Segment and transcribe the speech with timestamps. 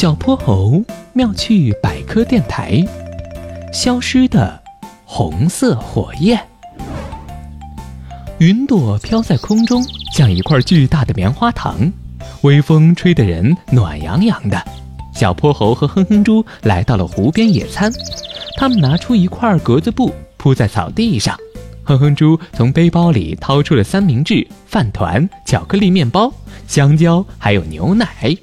[0.00, 2.82] 小泼猴妙趣百科电台，
[3.70, 4.58] 消失的
[5.04, 6.40] 红色火焰。
[8.38, 9.84] 云朵飘在空中，
[10.14, 11.92] 像一块巨大的棉花糖，
[12.40, 14.64] 微风吹得人暖洋洋的。
[15.12, 17.92] 小泼猴和哼哼猪来到了湖边野餐，
[18.56, 21.36] 他们拿出一块格子布铺在草地上。
[21.84, 26.32] 哼哼猪从背包里掏出了三明治、饭团、巧克力面包、
[26.66, 28.34] 香蕉，还有牛奶。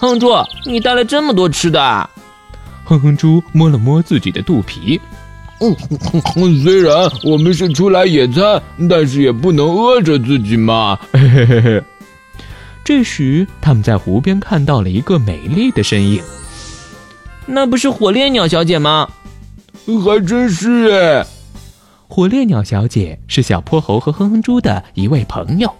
[0.00, 0.28] 哼哼猪，
[0.64, 2.10] 你带了这么多吃的？
[2.84, 5.00] 哼哼猪摸了摸自己的肚皮。
[5.60, 5.74] 嗯，
[6.62, 10.96] 虽然我们是出来野餐，但是也不能饿着自己嘛。
[11.12, 11.82] 嘿嘿嘿嘿。
[12.84, 16.22] 这时，他们在湖边看到了一个美丽的身影。
[17.44, 19.08] 那不是火烈鸟小姐吗？
[20.04, 21.26] 还真是哎。
[22.06, 25.74] 火烈鸟小姐是小泼猴和哼哼猪的一位朋友，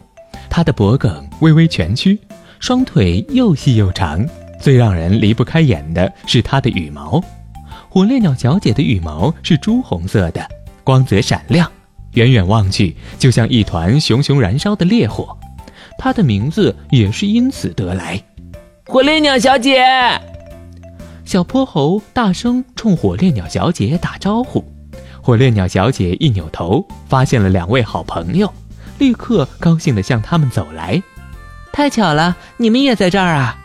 [0.51, 2.19] 她的脖颈微微蜷曲。
[2.61, 4.27] 双腿又细又长，
[4.61, 7.23] 最让人离不开眼的是它的羽毛。
[7.89, 10.47] 火烈鸟小姐的羽毛是朱红色的，
[10.85, 11.71] 光泽闪亮，
[12.13, 15.37] 远远望去就像一团熊熊燃烧的烈火。
[15.99, 18.23] 它的名字也是因此得来。
[18.87, 19.83] 火烈鸟小姐，
[21.25, 24.65] 小泼猴大声冲火烈鸟小姐打招呼。
[25.21, 28.53] 火烈鸟小姐一扭头，发现了两位好朋友，
[28.99, 31.03] 立刻高兴地向他们走来。
[31.79, 33.57] 太巧了，你们也在这儿啊！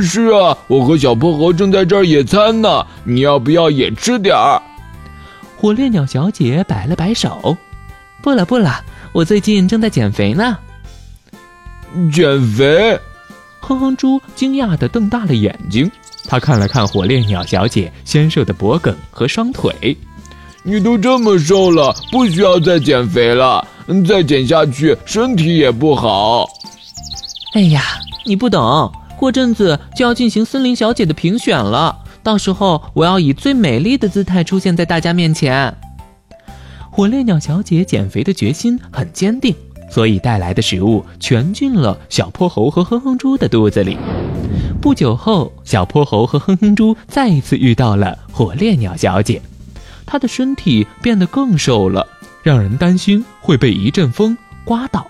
[0.00, 2.86] 是啊，我和小泼猴正在这儿野餐呢。
[3.04, 4.58] 你要不要也吃点儿？
[5.58, 7.54] 火烈鸟小姐摆了摆手
[8.24, 10.56] ：“不了不了，我最近正在减肥呢。”
[12.10, 12.98] 减肥？
[13.60, 15.92] 哼哼猪惊讶的瞪大了眼睛，
[16.26, 19.94] 他看了看火烈鸟小姐纤瘦的脖颈和双腿
[20.64, 23.68] ：“你都这么瘦了，不需要再减肥了。
[24.08, 26.48] 再减下去，身体也不好。”
[27.54, 27.82] 哎呀，
[28.24, 35.74] 你不懂，过阵子就要进行森林小姐的评选了，到时候我要以最美丽的姿态出现在大家面前。
[36.90, 39.54] 火烈鸟小姐减肥的决心很坚定，
[39.90, 43.98] 所以带来的食物全进了小泼猴和哼哼猪的肚子里。
[44.80, 49.42] 不久后，小泼猴和哼哼猪再一次遇到了火烈鸟小姐，
[50.06, 52.06] 她的身体变得更瘦了，
[52.42, 55.06] 让人担心会被一阵风刮倒。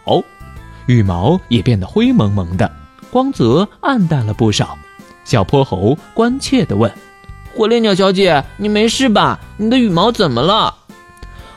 [0.86, 2.70] 羽毛也变得灰蒙蒙的，
[3.10, 4.76] 光泽暗淡了不少。
[5.24, 6.92] 小泼猴关切地问
[7.54, 9.38] ：“火烈鸟小姐，你没事吧？
[9.56, 10.74] 你的羽毛怎么了？”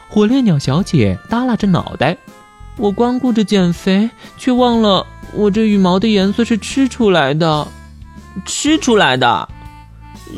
[0.08, 2.16] 火烈鸟小姐耷拉着脑袋
[2.78, 7.68] ：“我光顾着减肥，却忘了我这羽毛的颜色是吃出来的。
[8.46, 9.50] 吃出来的？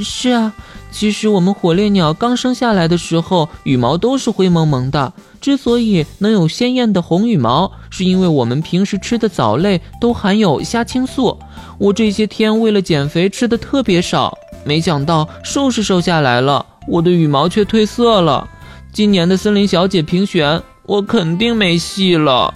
[0.02, 0.54] 是啊。
[0.90, 5.12] 其实我们火烈鸟刚生下来的时候，羽毛都是灰蒙蒙的。”
[5.48, 11.40] 之所以能有鲜艳的红羽毛，是因为我们平时吃的藻类都含有虾青素。
[11.78, 18.46] 我这些天为了减肥吃的特别少，没想到瘦是瘦下来了，我的羽毛却褪色了。
[18.92, 22.54] 今年的森林小姐评选，我肯定没戏了。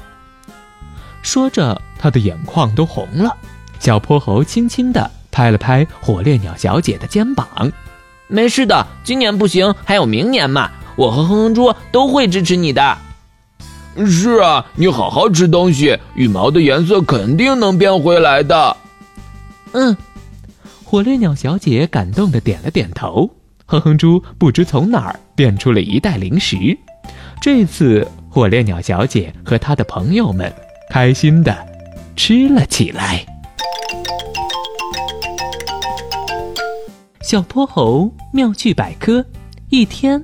[1.21, 3.33] 说着，他的眼眶都红了。
[3.79, 7.47] 小泼猴轻轻地拍了拍火烈鸟小姐的肩膀
[8.27, 10.69] ：“没事的，今年不行，还有明年嘛。”
[11.01, 12.95] 我和哼哼猪都会支持你的。
[14.05, 18.77] 是啊，你好好吃东西，羽毛的颜色肯定能变回来的。
[19.71, 19.97] 嗯，
[20.83, 23.27] 火烈鸟小姐感动的点了点头。
[23.65, 26.77] 哼哼猪不知从哪儿变出了一袋零食，
[27.41, 30.53] 这次火烈鸟小姐和她的朋友们
[30.91, 31.57] 开心的
[32.15, 33.25] 吃了起来。
[37.23, 39.25] 小泼猴妙趣百科，
[39.69, 40.23] 一天。